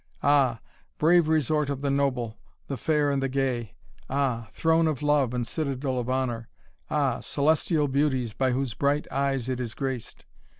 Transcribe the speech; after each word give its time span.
Ah! 0.23 0.59
brave 0.97 1.27
resort 1.27 1.69
of 1.69 1.81
the 1.81 1.91
noble, 1.91 2.39
the 2.65 2.75
fair 2.75 3.11
and 3.11 3.21
the 3.21 3.29
gay! 3.29 3.75
Ah! 4.09 4.47
throne 4.49 4.87
of 4.87 5.03
love, 5.03 5.31
and 5.31 5.45
citadel 5.45 5.99
of 5.99 6.09
honour! 6.09 6.47
Ah! 6.89 7.19
celestial 7.19 7.87
beauties, 7.87 8.33
by 8.33 8.51
whose 8.51 8.73
bright 8.73 9.05
eyes 9.11 9.47
it 9.47 9.59
is 9.59 9.75
graced! 9.75 10.25